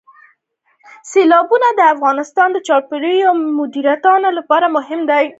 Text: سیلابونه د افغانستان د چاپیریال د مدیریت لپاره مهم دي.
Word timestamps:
سیلابونه 1.11 1.67
د 1.73 1.81
افغانستان 1.93 2.47
د 2.53 2.57
چاپیریال 2.67 3.37
د 3.45 3.51
مدیریت 3.59 4.03
لپاره 4.39 4.65
مهم 4.75 5.01
دي. 5.09 5.25